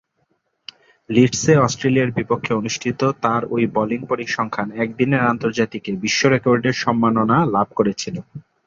[1.09, 8.15] লিডসে অস্ট্রেলিয়ার বিপক্ষে অনুষ্ঠিত তার ঐ বোলিং পরিসংখ্যান একদিনের আন্তর্জাতিকে বিশ্বরেকর্ডের সম্মাননা লাভ করেছিল।